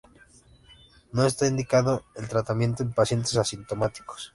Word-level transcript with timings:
No 1.13 1.27
está 1.27 1.45
indicado 1.45 2.03
el 2.15 2.27
tratamiento 2.27 2.81
en 2.81 2.91
pacientes 2.91 3.37
asintomáticos. 3.37 4.29